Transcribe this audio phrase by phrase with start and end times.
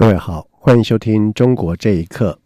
[0.00, 2.38] 各位好，欢迎收听《中国这一刻》。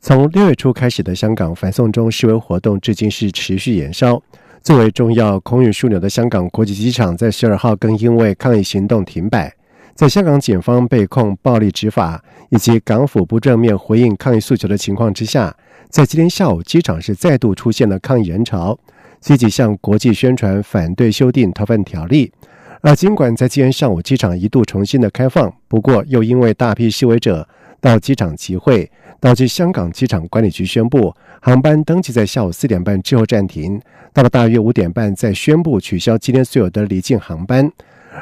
[0.00, 4.20] 从六月初开始的香港反送中示威活动，至今是持续延烧。
[4.64, 9.54] 作为重要空运枢纽的香港国际机场，在十二号更因为抗议行动停摆。
[9.94, 15.56] 在香港警方被控暴力执法，以及港府不正面回应抗议诉求的情况之下，
[15.88, 18.76] 在今天下午，机场是再度出现了抗议人潮，
[19.20, 22.32] 积极向国际宣传反对修订逃犯条例。
[22.82, 27.48] 而尽管在今天上午机场一度重新的开放，不过又因为大批示威者
[27.80, 33.80] 到机场集会，导致香港机场管理局宣布航班登记在下午四点半之后暂停，
[34.12, 37.70] 到了大约五点半再宣布取消今天所有的离境航班。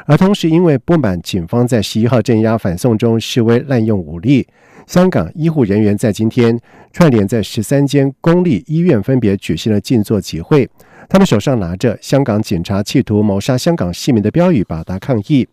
[0.05, 4.47] 而同时，因为不满警方在十一号镇压反送中示威滥用武力，
[4.85, 6.57] 香港医护人员在今天
[6.93, 10.69] 串联在十三间公立医院分别举行了静坐集会。
[11.11, 15.45] 他们手上拿着“香港警察企图谋杀香港市民”的标语，表达抗议。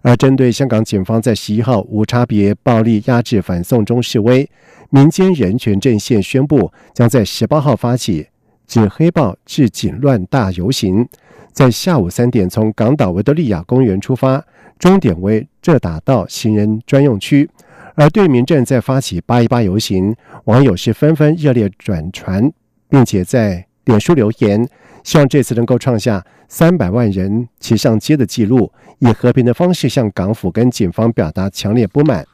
[0.00, 4.48] 而针对香港警方在十一号无差别暴力压制反送中示威，
[4.88, 8.26] 民间人权阵线宣布将在十八号发起
[8.66, 11.06] “止黑暴、治警乱”大游行，
[11.52, 14.42] 在下午三点从港岛维多利亚公园出发，
[14.78, 17.46] 终点为浙打道行人专用区。
[17.94, 22.50] 而对民阵在发起“八一八”游行，网友是纷纷热烈转传，
[22.88, 24.66] 并且在脸书留言。
[25.04, 32.26] 希望这次能够创下三百万人齐上街的记录，以和平的方式向港府跟警方表达强烈不满。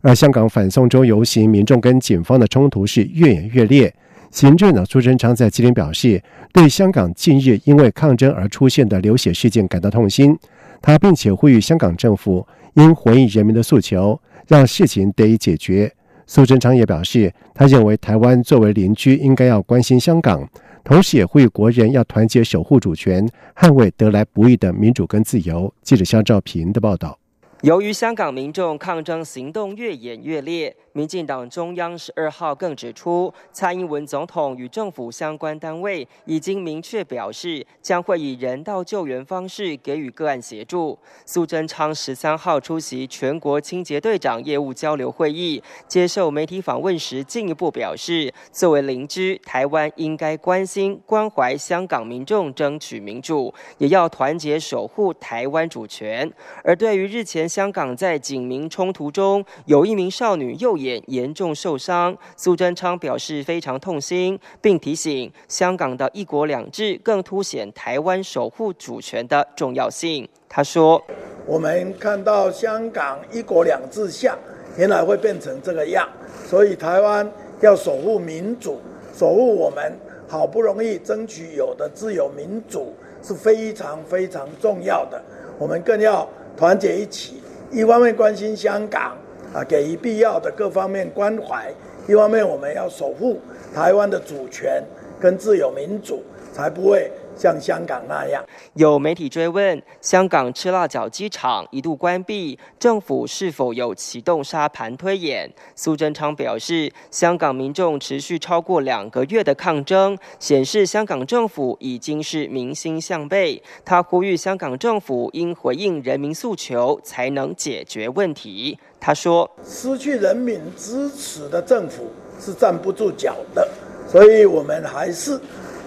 [0.00, 3.92] 而香港反送中游行民众跟警方的冲突是越演越烈。
[4.30, 10.36] 行政长苏贞昌在今天表示，对香港近日因为抗争而出现的流血事件感到痛心。
[10.82, 15.90] 他并且呼吁香港政府应回应人民的诉求，让事情得以解决。
[16.26, 20.46] 苏贞昌也表示，他认为台湾作为邻居，应该要关心香港。
[20.84, 25.72] 同时也呼吁国人要团结守护主权，捍卫得来不易的民主跟自由。
[25.82, 27.18] 记者肖兆平的报道。
[27.64, 30.76] 由于香港民众抗争行动越演越烈。
[30.92, 40.96] 民进党中央十二号更指出，蔡英文总统与政府相关单位已经明确表示，将会以人道救援方式给予个案协助。
[41.26, 56.32] 苏贞昌十三号出席全国清洁队长业务交流会议，接受媒体访问时，进一步表示，作为邻居，台湾应该关心关怀香港民众争取民主，也要团结守护台湾主权。
[56.62, 61.00] 而对于日前香港在警民冲突中有一名少女右眼。
[61.06, 70.28] 严重受伤，苏贞昌表示非常痛心，并提醒香港的一国两制更凸显台湾守护主权的重要性。
[70.48, 71.00] 他说
[71.46, 74.36] ：“我们看到香港一国两制下，
[74.76, 76.08] 原来会变成这个样，
[76.48, 78.80] 所以台湾要守护民主，
[79.16, 82.92] 守护我们好不容易争取有的自由民主
[83.22, 85.22] 是非常非常重要的。
[85.56, 87.40] 我们更要团结一起，
[87.74, 89.12] 一方面关心香港。”
[89.54, 91.72] 啊，给予必要的各方面关怀。
[92.08, 93.38] 一方面，我们要守护
[93.72, 94.82] 台湾的主权
[95.20, 97.08] 跟自由民主，才不会。
[97.36, 105.50] 像香港那样，有媒体追问香港吃辣椒机场一度关闭，政府是否有启动沙盘推演？
[105.74, 113.62] 苏贞昌表示，香港民众持续超过两个月的抗争，显示香港政府已经是民心向背。
[113.84, 118.78] 他呼吁香港政府应回应人民诉求，才能解决问题。
[119.00, 123.68] 他说：“失去人民支持的政府是站不住脚的，
[124.08, 125.38] 所以我们还是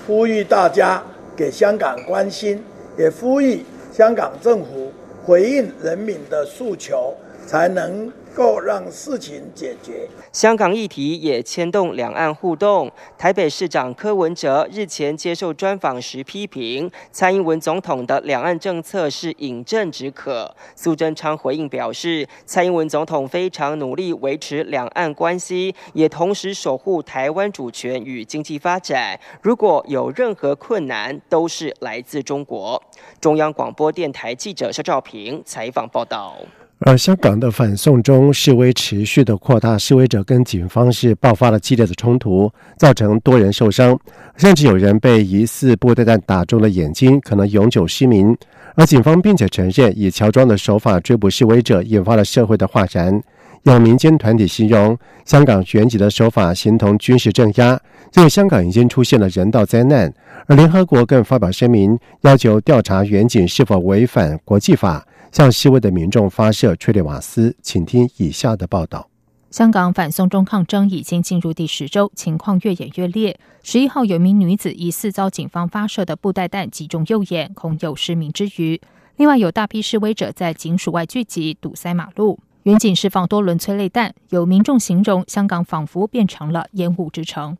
[0.06, 1.03] 呼吁大家。”
[1.38, 2.62] 给香港关心，
[2.98, 4.92] 也呼吁香港政府
[5.24, 7.16] 回应人民的诉求，
[7.47, 8.12] 才能。
[8.38, 10.08] 够让事情解决。
[10.31, 12.91] 香港议题也牵动两岸互动。
[13.17, 20.55] 台北市长柯文哲日前接受专访时批评蔡英文总统的两岸政策是饮鸩止渴。
[20.76, 29.20] 苏贞昌回应表示，蔡英文总统非常努力维持两岸关系，也同时守护台湾主权与经济发展。
[29.41, 32.79] 如果有任何困难，都是来自中国。
[33.20, 36.38] 中央广播电台记者肖照平采访报道。
[36.79, 44.00] 而香港的反送中示威持续的扩大，示威者跟警方是爆发了激烈的冲突，造成多人受伤，
[44.35, 48.38] 甚至有人被疑似布袋弹打中了眼睛，可能永久失明。
[48.76, 53.20] 而警方并且承认以乔装的手法追捕示威者，引发了社会的哗然。
[53.64, 57.70] 有民间团体形容香港选举的手法形同军事镇压，
[58.14, 60.14] 认为香港已经出现了人道灾难。
[60.46, 65.06] 而联合国更发表声明，要求调查远景是否违反国际法，
[65.37, 67.55] 向示威的民众发射催泪瓦斯。
[67.61, 69.07] 请听以下的报道。
[69.51, 73.39] 香港反送中抗争已经进入第十周，情况越演越烈。
[73.61, 78.81] 十一号，有名女子疑似遭警方发射的布袋弹击中右眼，恐有失明之余。
[79.17, 82.39] 另外，有大批示威者在警署外聚集，堵塞马路。
[82.63, 87.55] 远警释放多轮催泪弹，有民众形容香港仿佛变成了烟雾之城。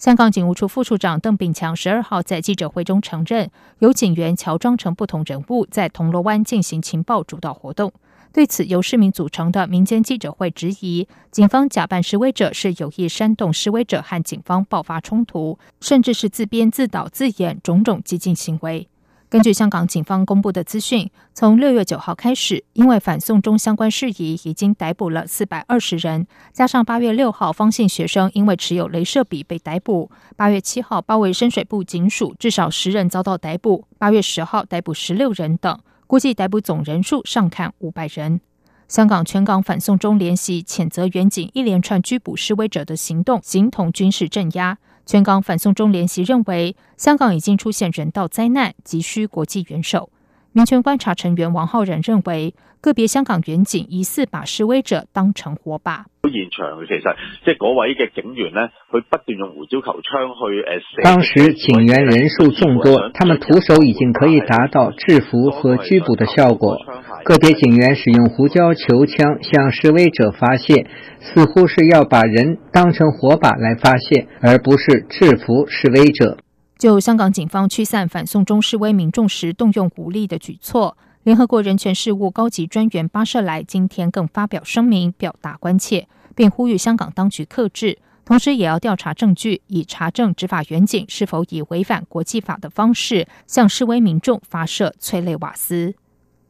[0.00, 3.50] 香港警务处副处长邓炳强十二号在记者会中承认，
[3.80, 7.92] 有警员乔装成不同人物，在铜锣湾进行情报主导活动。
[8.32, 18.88] 对此，由市民组成的民间记者会质疑，警方假扮示威者是有意煽动示威者和警方爆发冲突，甚至是自编自导自演种种激进行为。
[19.30, 35.78] 根据香港警方公布的资讯，从六月九号开始，因为反送中相关事宜，已经逮捕了四百二十人，加上八月六号方姓学生因为持有镭射笔被逮捕，八月七号包围深水埗警署，至少十人遭到逮捕，八月十号逮捕十六人等。
[36.08, 38.40] 估计逮捕总人数上看五百人。
[38.88, 44.76] 香港全港反送中联席谴责远警一连串拘捕示威者的行动，形同军事镇压。
[45.10, 50.08] 全港反送中联席认为，香港已经出现人道灾难，急需国际援手。
[50.52, 56.06] 民权观察成员王浩然认为，个别香港遠警疑似把示威者当成火把。
[56.24, 60.62] 現場其實即係嗰位嘅警員呢，佢不斷用胡椒球槍去
[60.98, 61.04] 誒。
[61.04, 66.76] 當時警員人數眾多，他們徒手已經可以達到制服和拘捕的效果。
[67.24, 70.84] 個別警員使用胡椒球槍向示威者發泄，
[71.20, 76.38] 似乎是要把人當成火把來發泄，而不是制服示威者。
[76.80, 95.92] 就香港警方驱散反送中示威民众时动用武力的举措，联合国人权事务高级专员巴舍莱今天更发表声明，表达关切，并呼吁香港当局克制，同时也要调查证据，以查证执法員警是否以违反国际法的方式向示威民众发射催泪瓦斯。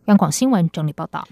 [0.04, 1.26] 央广新闻整理报道：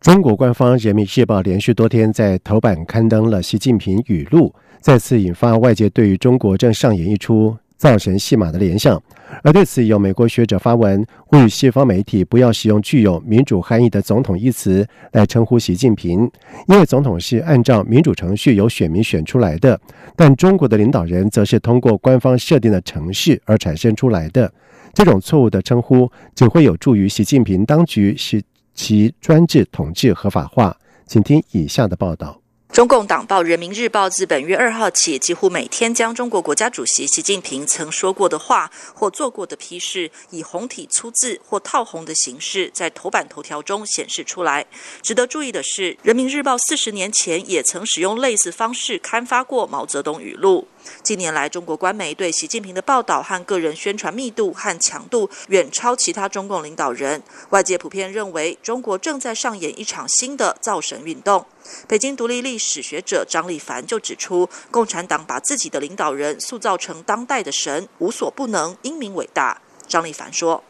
[0.00, 7.56] 中国官方《人民日报》连续多天在头版刊登了习近平语录，再次引发外界对于中国正上演一出。
[7.78, 9.00] 造神戏码的联想，
[9.42, 16.28] 而对此有美国学者发文呼吁西方媒体不要使用具有民主含义的“总统”一词来称呼习近平，
[16.66, 19.80] 因为总统是按照民主程序由选民选出来的，
[20.16, 24.52] 但中国的领导人则是通过官方设定的程序而产生出来的。
[24.92, 28.42] 这种错误的称呼只会有助于习近平当局使
[28.74, 30.76] 其专制统治合法化。
[31.06, 32.40] 请听以下的报道。
[32.78, 44.64] 中共党报《人民日报》自本月二号起，几乎每天将中国国家主席习近平曾说过的话或做过的批示，以红体粗字或套红的形式，在头版头条中显示出来。
[45.02, 50.68] 值得注意的是，《人民日报》四十年前也曾使用类似方式刊发过毛泽东语录。
[51.02, 57.20] 近年来，中国官媒对习近平的报道和个人宣传密度和强度远超其他中共领导人。
[57.50, 61.44] 外界普遍认为，中国正在上演一场新的造神运动。
[61.88, 69.58] 北京独立历史学者张立凡就指出，共产党把自己的领导人塑造成当代的神，无所不能，英明伟大。
[69.86, 70.62] 张立凡说：“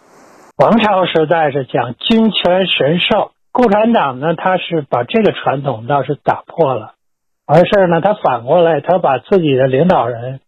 [0.58, 6.94] 王朝时代是讲君权神授，共产党呢，他是把这个传统倒是打破了。”
[7.50, 10.40] 而是呢，他反过来，他把自己的领导人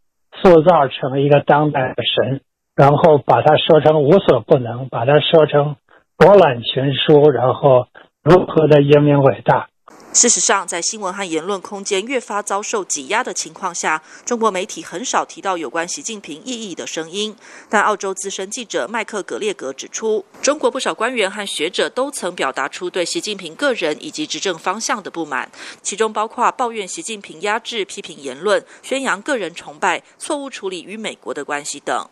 [0.42, 2.42] 塑造成一个当代的神，
[2.76, 5.76] 然后把他说成无所不能，把他说成
[6.18, 7.86] 博览群书，然后
[8.22, 9.69] 如何的英明伟大。
[10.12, 17.36] 事实上，在新闻和言论空间越发遭受挤压的情况下，中国媒体很少提到有关习近平意義的声音。
[17.68, 25.48] 但澳洲资深记者麦克格列格指出，中国不少官员和学者都曾表达出对习近平个人以及执政方向的不满，
[25.80, 32.04] 其中包括抱怨习近平压制批评言论、宣扬个人崇拜、错误处理与美国的关系等。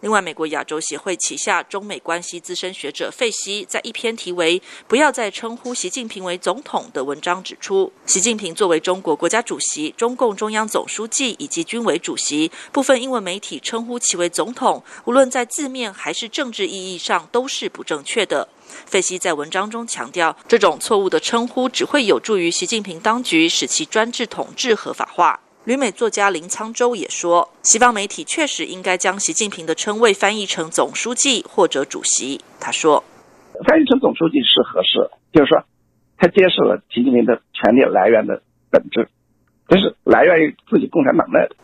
[0.00, 18.48] 另外，美国亚洲协会旗下中美关系资深学者费希在一篇题为“不要再称呼习近平为总统”的文章指出，习近平作为中国国家主席、中共中央总书记以及军委主席，部分英文媒体称呼其为总统，无论在字面还是政治意义上都是不正确的。
[18.84, 25.40] 费希在文章中强调，这种错误的称呼只会有助于习近平当局使其专制统治合法化。
[25.66, 32.40] 旅美作家林沧州也说，西方媒体确实应该将习近平的称谓翻译成总书记或者主席。
[32.60, 33.02] 他说，
[33.66, 35.60] 翻译成总书记是合适，就是说，
[36.18, 39.08] 他揭示了习近平的权力来源的本质，
[39.68, 41.56] 就是来源于自己共产党内的。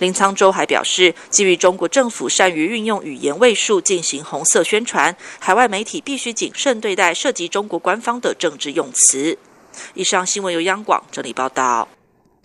[0.00, 9.38] 林沧州还表示，基于中国政府善于运用语言位数进行红色宣传，海外媒体必须谨慎对待涉及中国官方的政治用词。
[9.94, 11.86] 以上新闻由央广整理报道。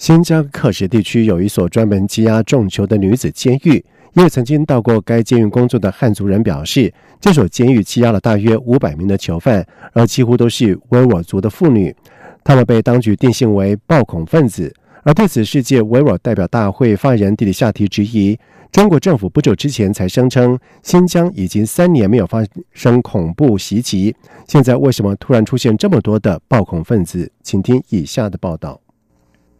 [0.01, 3.85] 新疆克什地区有一所专门羁押重囚的女子监狱。
[4.15, 11.95] 一位曾经到过该监狱工作的汉族人表示，这所监狱羁押了大约五百名的囚犯，而几乎都是维吾尔族的妇女。
[12.43, 14.73] 他们被当局定性为暴恐分子。
[15.03, 18.35] 而对此，世界维吾尔代表大会发言人迪里夏提质疑：
[18.71, 22.43] 中国政府不久之前才声称新疆已经三年没有发
[22.73, 24.15] 生恐怖袭击，
[24.47, 27.31] 现在为什么突然出现这么多的暴恐分子？
[27.43, 28.81] 请听以下的报道。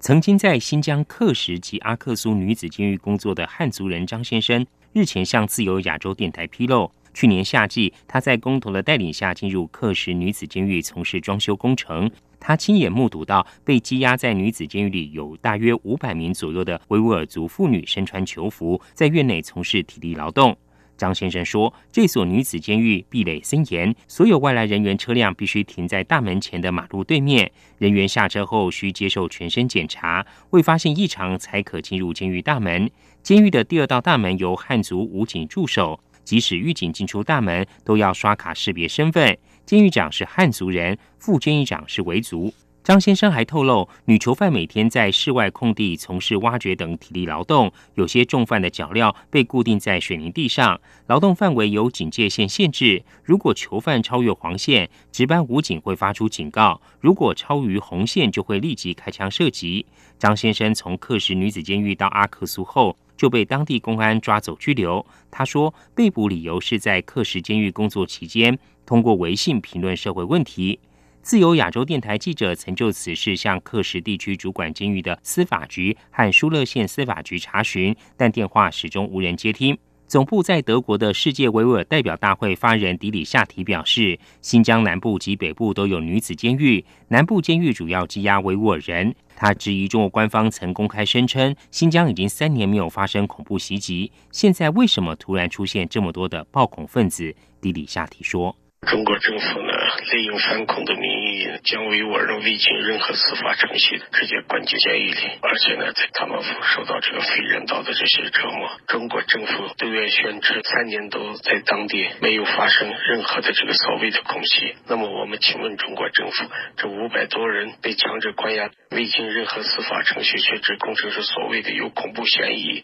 [0.01, 12.09] 曾经在新疆克什及阿克苏女子监狱工作的汉族人张先生，日前向自由亚洲电台披露，去年夏季他在工头的带领下进入克什女子监狱从事装修工程。
[12.39, 20.57] 他亲眼目睹到被羁押在女子监狱里有大约五百名左右的维吾尔族妇女身穿囚服，在院内从事体力劳动。
[21.01, 27.51] 张先生说：“这所女子监狱壁垒森严，所有外来人员车辆必须停在大门前的马路对面。
[27.79, 32.87] 人员下车后需接受全身检查，未发现异常才可进入监狱大门。
[33.23, 39.35] 监狱的第二道大门由汉族武警驻守，即使狱警进出大门都要刷卡识别身份。
[39.65, 53.03] 监狱长是汉族人，副监狱长是维族。”张先生还透露，女囚犯每天在室外空地从事挖掘等体力劳动，有些重犯的脚镣被固定在水泥地上，劳动范围有警戒线限制。
[53.23, 59.85] 如果囚犯超越黄线，值班武警会发出警告；如果超于红线，就会立即开枪射击。
[60.17, 65.05] 张先生从克什女子监狱到阿克苏后，就被当地公安抓走拘留。
[65.29, 68.57] 他说，被捕理由是在克什监狱工作期间，
[68.87, 70.79] 通过微信评论社会问题。
[71.21, 79.77] 自由亚洲电台记者曾就此事向克什地区主管监狱的司法局和舒勒县司法局查询，但电话始终无人接听。
[80.07, 89.15] 总部在德国的世界维吾尔代表大会发言人迪里夏提表示，新疆南部及北部都有女子监狱，南部监狱主要羁押维吾尔人。
[89.37, 97.33] 他质疑中国官方曾公开声称新疆已经三年没有发生恐怖袭击，现在为什么突然出现这么多的暴恐分子？
[97.61, 98.53] 迪里夏提说。
[98.87, 99.70] 中国政府呢，
[100.11, 108.69] 利用反恐的名义，将维吾尔人未经任何司法程序直接关进监狱里，而且呢，在他们受到这个非人道的这些折磨。
[108.87, 114.75] 中国政府对外宣称三年多在当地没有发生任何的这个所谓的恐袭。
[114.87, 116.45] 那么，我们请问中国政府，
[116.77, 122.83] 这五百多人被强制关押，未经任何司法程序，却指控成是所谓的有恐怖嫌疑。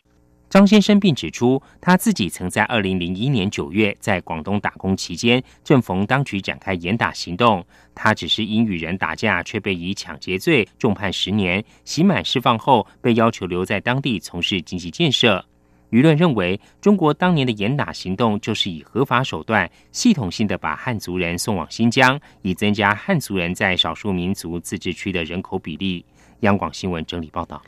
[0.49, 7.65] 张先生并指出，他自己曾在二零零一年九月在广东打工期间，正逢当局展开严打行动。
[7.93, 11.61] 他只是因与人打架，却被以抢劫罪重判十年。
[11.83, 15.43] 刑满释放后，被要求留在当地从事经济建设。
[15.89, 26.05] 舆论认为，中国当年的严打行动就是以合法手段，系统性的把汉族人送往新疆，以增加汉族人在少数民族自治区的人口比例。
[26.41, 27.61] 央广新闻整理报道。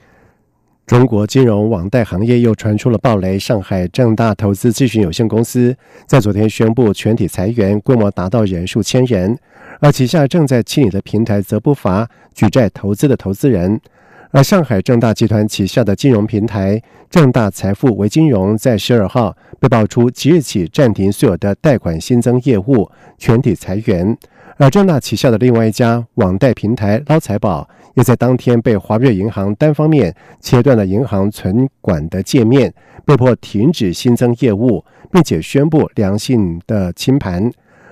[0.89, 3.37] 中国金融网贷行业又传出了暴雷。
[3.37, 5.77] 上海正大投资咨询有限公司
[6.07, 9.37] 在昨天宣布全体裁员，规模达到人数千人。
[9.81, 13.79] 而旗下正在清理的平台则不乏举债投资的投资人。
[14.31, 24.17] 而上海正大集团旗下的金融平台正大财富为金融在十二号被爆出即日起暂停所有的贷款新增业务，全体裁员。
[24.57, 32.73] 而正大旗下的另外一家网贷平台捞财宝，也在当天被华瑞银行单方面切断了银行存管的界面，
[33.05, 37.51] 被迫停止新增业务，并且宣布良性的清盘。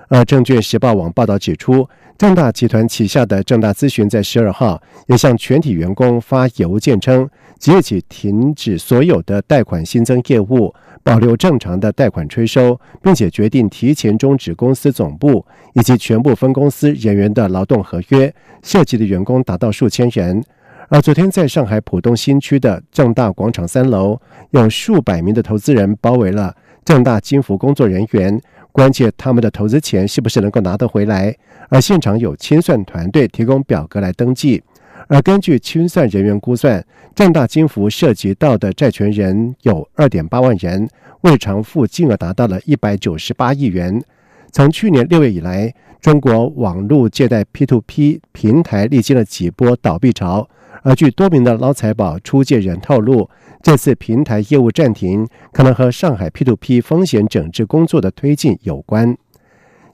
[0.09, 1.87] 而证券时报网报道指出，
[2.17, 10.73] 正大集团旗下的正大咨询在十二号也向全体员工发邮件称，即日起停止所有的贷款新增业务。
[11.07, 20.43] 保留正常的贷款催收，并且决定提前终止公司总部以及全部分公司人员的劳动合约，涉及的员工达到数千人。
[20.89, 24.19] 而昨天在上海浦东新区的正大广场三楼，
[24.51, 28.37] 有数百名的投资人包围了正大金服工作人员，
[28.73, 31.33] 关切他们的投资钱是不是能够拿得回来。
[31.69, 34.61] 而现场有清算团队提供表格来登记。
[35.07, 36.85] 而根据清算人员估算，
[37.15, 40.87] 正大金服涉及到的债权人有二点八万人，
[41.21, 44.03] 未偿付金额达到了一百九十八亿元。
[44.51, 50.47] 从去年六月以来，中国网络借贷 P2P 平台历经了几波倒闭潮。
[50.83, 53.29] 而据多名的捞财宝出借人透露，
[53.61, 59.17] 这次平台业务暂停，可能和上海 P2P 风险整治工作的推进有关。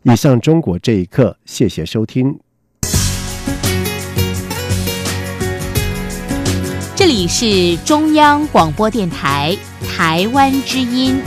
[0.03, 2.39] 以上，中国这一刻，谢谢收听。
[7.03, 9.53] 这里是中央广播电台
[9.89, 11.21] 台湾之音。